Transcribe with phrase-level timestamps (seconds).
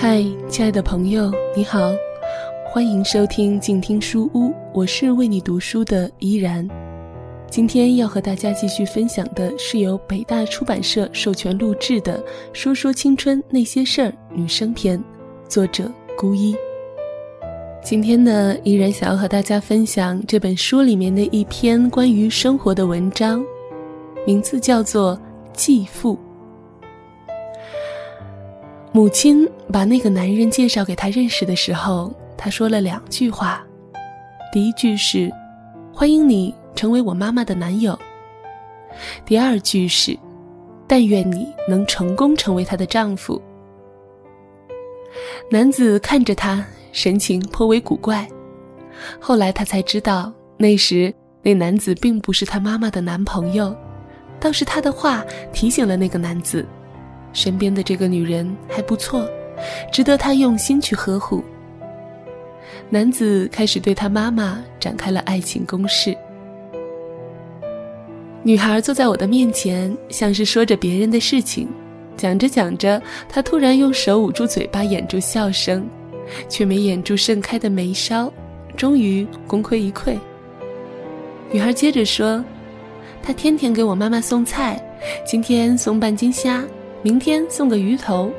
[0.00, 1.92] 嗨，亲爱的朋友，你好，
[2.64, 6.66] 欢迎收听静听书屋，我是为你读书的依然。
[7.50, 12.18] 今天要和大家继续分享的是由北大出版社授权录制的
[12.54, 14.98] 《说说青春那些事儿》女生篇，
[15.46, 16.56] 作者孤一。
[17.84, 23.44] 今天呢，依然想要和大家分享这本书里面的一篇关于生活的文章，
[24.26, 25.14] 名字叫做
[25.52, 26.14] 《继父》。
[28.92, 33.64] 母亲把那个男人介绍给他认识的时候，他说了两句话。
[34.52, 35.30] 第一句是
[35.94, 37.98] ：“欢迎你成为我妈妈的男友。”
[39.24, 40.18] 第二句是
[40.88, 43.40] ：“但愿你能成功成为她的丈夫。”
[45.50, 46.64] 男子看着她。
[46.92, 48.28] 神情颇为古怪，
[49.20, 53.72] 后来他才知道，那时那男子并不是他妈妈的男朋友，
[54.40, 56.66] 倒是他的话提醒了那个男子，
[57.32, 59.28] 身边的这个女人还不错，
[59.92, 61.42] 值得他用心去呵护。
[62.88, 66.16] 男子开始对他妈妈展开了爱情攻势。
[68.42, 71.68] 女孩坐在我的面前，像是说着别人的事情，
[72.16, 75.86] 讲着讲着，她突然用手捂住嘴巴，掩住笑声。
[76.48, 78.32] 却没掩住盛开的眉梢，
[78.76, 80.16] 终于功亏一篑。
[81.50, 82.44] 女孩接着说
[83.20, 84.80] ：“她天天给我妈妈送菜，
[85.26, 86.62] 今天送半斤虾，
[87.02, 88.30] 明天送个鱼头，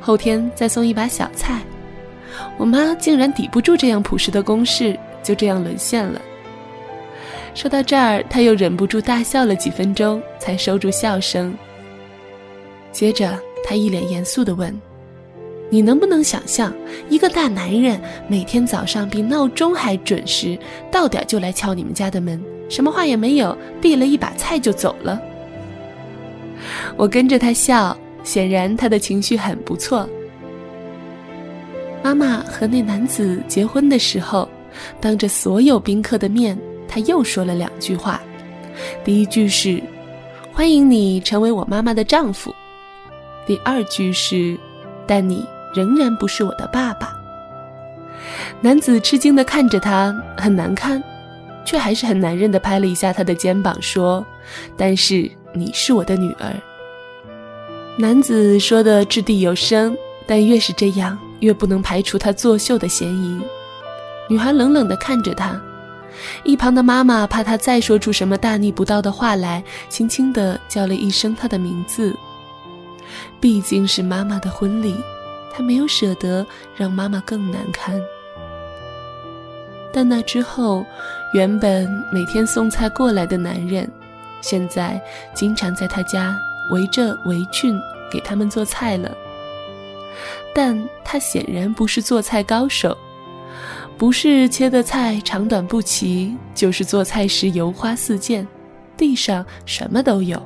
[0.00, 1.60] 后天再送一把小菜。
[2.58, 6.20] 我妈竟然抵不住这样朴实的攻势，就这样沦陷了。”
[7.54, 11.52] 说到这儿，她又忍不住大笑了几分钟，才收住笑声。
[12.92, 14.78] 接着，她一脸严肃地问。
[15.72, 16.74] 你能不能想象，
[17.08, 20.58] 一个大男人每天早上比闹钟还准时，
[20.90, 25.20] 到点就来敲你们家的门，什么话也没有，递了一把菜就走了？
[26.96, 27.96] 我跟着他笑，
[28.30, 30.08] 显然他的情绪很不错。
[32.00, 34.48] 妈妈和那男子结婚的时候，
[35.00, 36.56] 当着所有宾客的面，
[36.86, 38.20] 他又说了两句话，
[39.02, 39.82] 第一句是
[40.54, 42.54] “欢迎你成为我妈妈的丈夫”，
[43.48, 44.56] 第二句是
[45.08, 45.44] “但你”。
[45.74, 47.16] 仍然不是我的爸爸。
[48.60, 51.00] 男子吃惊地看着他，很难堪，
[51.64, 54.26] 却还是很男人地拍了一下他的肩膀，说
[54.76, 56.52] ：“但是你是我的女儿。”
[57.96, 59.96] 男子说的掷地有声，
[60.26, 63.40] 但越是这样，越不能排除他作秀的嫌疑。
[64.28, 65.60] 女孩冷冷地看着他，
[66.44, 72.16] 一旁的妈妈怕他再说出什么大逆不道的话来，轻轻地叫了一声他的名字。
[73.40, 74.94] 毕竟是妈妈的婚礼。
[75.52, 76.46] 他没有舍得
[76.76, 78.00] 让妈妈更难堪，
[79.92, 80.86] 但那之后，
[81.34, 83.90] 原本每天送菜过来的男人，
[84.40, 84.98] 现在
[85.34, 86.38] 经常在他家
[86.70, 87.78] 围着围裙
[88.10, 89.10] 给他们做菜了。
[90.54, 92.96] 但他显然不是做菜高手，
[93.96, 98.46] 不是切的菜长短不齐，就是做菜时油花四溅，
[98.96, 100.40] 地上什么都有。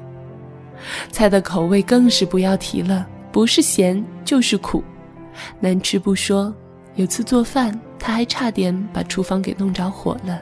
[1.10, 4.84] 菜的口味更是不要提了，不是咸就是苦。
[5.58, 6.54] 难吃不说，
[6.96, 10.40] 有次做饭，他还差点把厨房给弄着火了。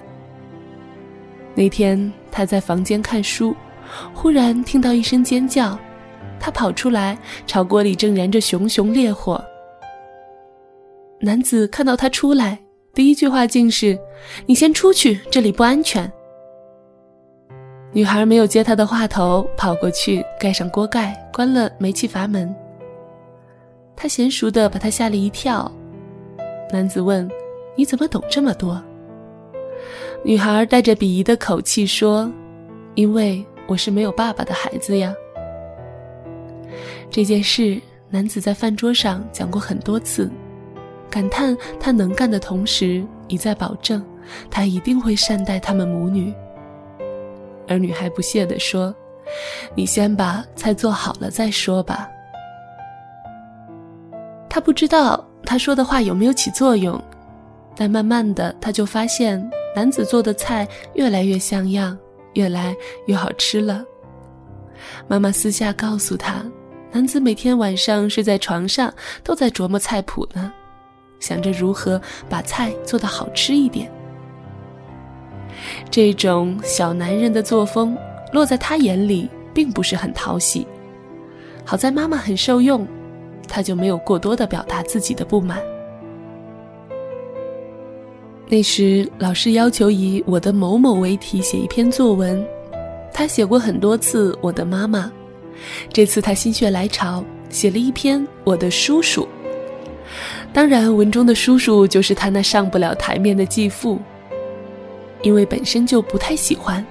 [1.55, 3.55] 那天他在房间看书，
[4.15, 5.79] 忽然听到一声尖叫，
[6.41, 9.43] 他跑出来，朝锅里正燃着熊熊烈火。
[11.21, 12.59] 男子看到他出来，
[12.95, 13.99] 第一句话竟是
[14.47, 16.11] ：“你先出去，这里不安全。”
[17.95, 22.53] 女孩没有接他的话头，跑过去盖上锅盖，关了煤气阀门。
[23.95, 25.71] 他娴熟地把他吓了一跳。
[26.73, 27.31] 男子问
[27.77, 28.83] ：“你怎么懂这么多？”
[30.25, 32.33] 女孩带着鄙夷的口气说
[32.97, 35.15] ：“因为我是没有爸爸的孩子呀。”
[37.11, 40.31] 这件事，男子在饭桌上讲过很多次，
[41.11, 44.03] 感叹他能干的同时，一再保证
[44.51, 46.33] 他一定会善待他们母女。
[47.69, 48.95] 而女孩不屑地说
[49.75, 52.09] ：“你先把菜做好了再说吧。”
[54.49, 57.01] 他不知道他说的话有没有起作用，
[57.77, 61.97] 但慢慢的他就发现男子做的菜越来越像样，
[62.35, 62.77] 越来
[63.07, 63.85] 越好吃了。
[65.07, 66.45] 妈妈私下告诉他，
[66.91, 68.93] 男子每天晚上睡在床上
[69.23, 70.53] 都在琢磨菜谱呢，
[71.21, 73.91] 想着如何把菜做得好吃一点。
[75.91, 77.97] 这种小男人的作风
[78.33, 80.67] 落在他眼里并不是很讨喜，
[81.65, 82.87] 好在妈妈很受用。
[83.49, 85.61] 他就没有过多的表达自己的不满。
[88.53, 92.47] 那时老师要求以我的某某为题写一篇作文，
[93.11, 95.11] 他写过很多次我的妈妈，
[95.91, 99.27] 这次他心血来潮写了一篇我的叔叔。
[100.53, 103.99] 当然，文中的叔叔就是他那上不了台面的继父。
[105.23, 106.85] 因为本身就不太喜欢，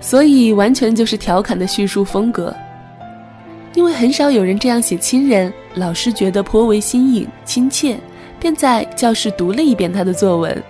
[0.00, 2.56] 所以完全就是调侃的叙述风格。
[3.74, 7.98] 因为很少有人这样写亲人，老师觉得颇为新颖亲切，
[8.40, 10.64] 便在教室读了一遍他的作文。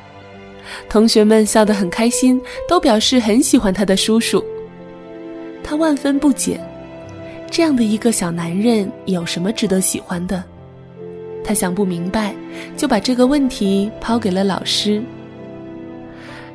[0.89, 4.45] 同学们笑得很开心，都表示很喜欢他的叔叔。
[5.63, 6.61] 他万分不解，
[7.51, 10.43] 这样的一个小男人有什么值得喜欢的？
[11.43, 12.35] 他想不明白，
[12.77, 15.03] 就把这个问题抛给了老师。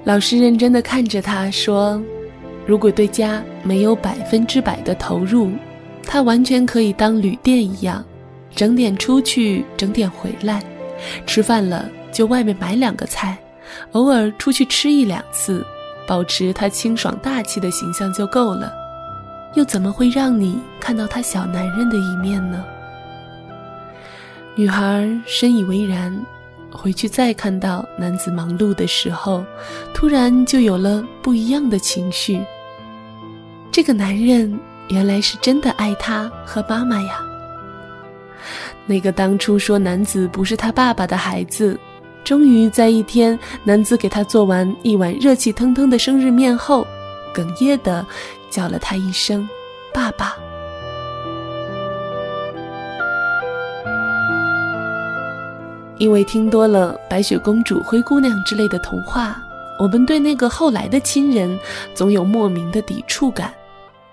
[0.04, 2.02] 老师认真地看着他说
[2.66, 5.52] ：“如果对家没有百分之百的投入，
[6.04, 8.04] 他完全可以当旅店一样，
[8.56, 10.64] 整点出去，整点回来。
[11.26, 13.38] 吃饭了就外面买两个菜，
[13.92, 15.66] 偶尔出去吃一两次，
[16.08, 18.72] 保持他清爽大气的形象就够了。
[19.56, 22.64] 又怎么会让你看到他小男人的一面呢？”
[24.56, 26.18] 女孩深以为然。
[26.72, 29.44] 回去再看到男子忙碌的时候，
[29.92, 32.40] 突然就有了不一样的情绪。
[33.72, 34.58] 这个男人
[34.88, 37.20] 原来是真的爱他和妈妈呀。
[38.86, 41.78] 那个当初说男子不是他爸爸的孩子，
[42.24, 46.86] 终于在一天男子给他做完一碗热气腾腾的生日面后，
[47.34, 48.06] 哽咽的
[48.50, 49.48] 叫了他一声
[49.94, 50.36] “爸爸”。
[55.98, 59.42] 因为听多了白雪公主、灰姑娘之类的童话，
[59.80, 61.60] 我们对那个后来的亲人
[61.94, 63.54] 总有莫名的抵触感，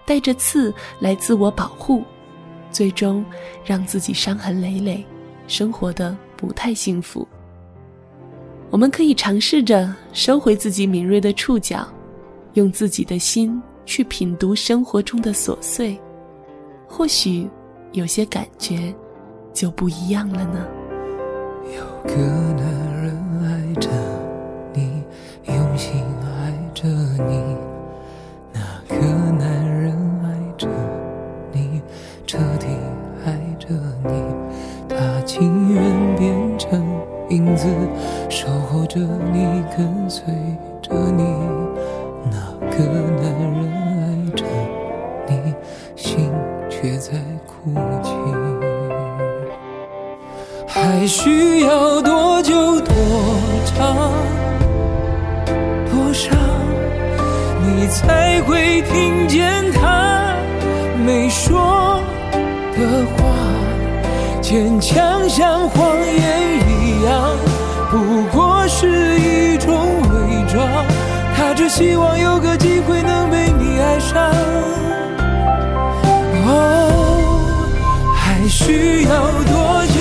[0.05, 2.03] 带着刺来自我保护，
[2.73, 3.25] 最终
[3.65, 5.07] 让自己伤痕累累，
[5.47, 7.29] 生活的不太幸福。
[8.71, 11.87] 我们可以尝试着收回自己敏锐的触角，
[12.55, 15.99] 用自己的心去品读生活中的琐碎，
[16.87, 17.49] 或许
[17.93, 18.93] 有些感觉
[19.53, 20.67] 就不一样了呢。
[21.75, 23.89] 有个男人爱着
[24.75, 25.03] 你，
[25.47, 25.93] 用心
[26.25, 26.87] 爱着
[27.25, 27.57] 你。
[28.53, 28.97] 那个
[29.33, 30.69] 男人爱着
[31.53, 31.81] 你，
[32.27, 32.67] 彻底
[33.25, 33.69] 爱着
[34.05, 34.23] 你。
[34.89, 36.85] 他情愿变成
[37.31, 37.67] 影子，
[38.37, 39.01] 守候着
[39.33, 40.23] 你，跟随
[40.83, 41.25] 着你。
[42.31, 42.37] 那
[42.69, 42.77] 个
[43.17, 44.45] 男人爱着
[45.27, 45.55] 你，
[45.97, 46.31] 心
[46.69, 47.13] 却在
[47.47, 47.73] 哭
[48.03, 48.13] 泣。
[50.67, 52.95] 还需要多久多
[53.65, 54.13] 长
[55.91, 56.37] 多伤，
[57.65, 60.37] 你才会听见他
[61.07, 61.99] 没说
[62.75, 63.25] 的话？
[64.43, 66.46] 坚强像谎言
[71.77, 74.33] 希望有个机会能被你爱上。
[76.47, 77.69] 哦，
[78.17, 79.11] 还需要
[79.45, 79.97] 多久？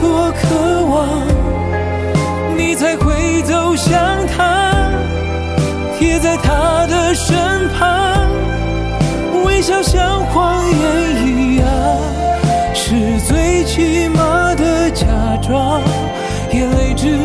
[0.00, 1.06] 多渴望，
[2.56, 4.90] 你才会走向他，
[5.96, 8.28] 贴在他的身旁，
[9.44, 11.68] 微笑像谎言一样，
[12.74, 15.06] 是最起码的假
[15.40, 15.80] 装，
[16.52, 17.16] 眼泪只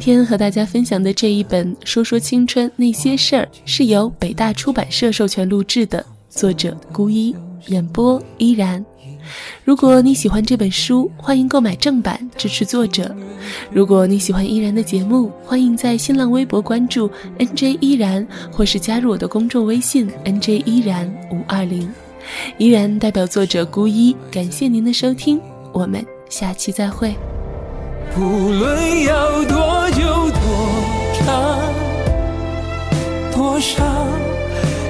[0.00, 8.82] 天和大家分享的这一本《说说青春那些事儿》，是由北大出版社授权录制的，作者孤一，演播依然。
[9.62, 13.14] 如果你喜欢这本书，欢迎购买正版支持作者。
[13.70, 21.88] 如果你喜欢依然的节目，欢迎在新浪微博关注 NJ 依然，或是加入我的公众微信 NJ 依然五二零。
[22.56, 25.38] 依然代表作者孤一，感谢您的收听，
[25.72, 27.14] 我们下期再会。
[28.12, 29.79] 不论要、多
[33.60, 33.84] 多伤，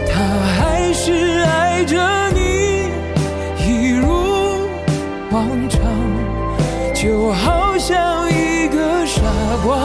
[0.06, 0.22] 他
[0.54, 1.98] 还是爱着
[2.30, 2.88] 你，
[3.58, 4.06] 一如
[5.32, 5.80] 往常。
[6.94, 9.22] 就好像一个傻
[9.64, 9.76] 瓜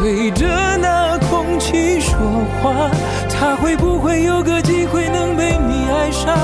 [0.00, 0.48] 对着
[0.78, 2.18] 那空气说
[2.60, 2.90] 话，
[3.30, 6.36] 他会不会有个机会能被你爱上？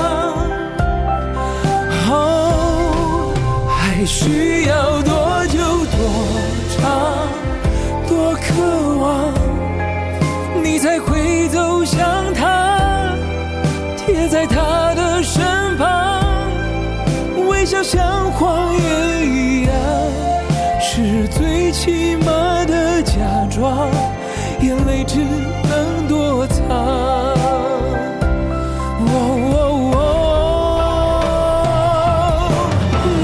[2.09, 3.33] 哦，
[3.67, 5.59] 还需要多久？
[5.91, 5.99] 多
[6.77, 7.27] 长，
[8.07, 9.33] 多渴望，
[11.85, 13.13] 想他，
[13.95, 16.23] 贴在他的身旁，
[17.47, 18.81] 微笑像谎言
[19.27, 19.71] 一样，
[20.81, 23.13] 是最起码的假
[23.51, 23.87] 装，
[24.61, 26.65] 眼泪只能躲藏。
[29.07, 30.01] 哦，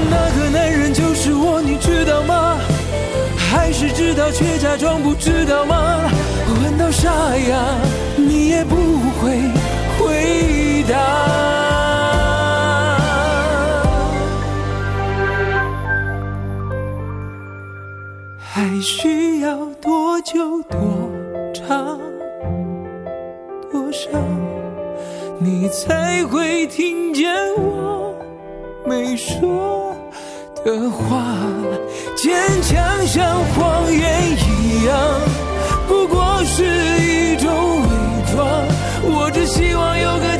[0.08, 2.56] 那个男人就是我，你知道吗？
[3.36, 6.11] 还是知道却假装不知道吗？
[6.76, 7.78] 到沙哑。
[8.16, 8.76] 你也不
[9.20, 9.38] 会
[9.98, 10.96] 回答。
[18.38, 20.78] 还需要多久多
[21.54, 21.98] 长
[23.72, 24.08] 多少，
[25.38, 28.14] 你才会听见我
[28.84, 29.96] 没说
[30.64, 31.24] 的话？
[32.14, 34.96] 坚强像谎言一样，
[36.44, 36.64] 是
[37.00, 38.66] 一种伪装。
[39.04, 40.36] 我只希望有个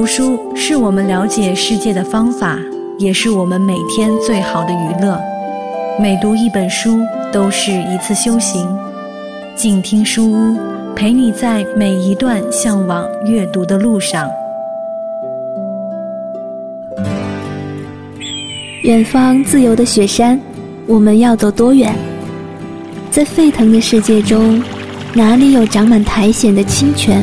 [0.00, 2.58] 读书是我们了解世界的方法，
[2.98, 5.20] 也是我们每天最好的娱乐。
[6.00, 8.66] 每读一本书都是一次修行。
[9.54, 10.58] 静听书屋，
[10.96, 14.26] 陪你在每一段向往阅读的路上。
[18.84, 20.40] 远方自由的雪山，
[20.86, 21.94] 我们要走多远？
[23.10, 24.62] 在沸腾的世界中，
[25.12, 27.22] 哪里有长满苔藓的清泉？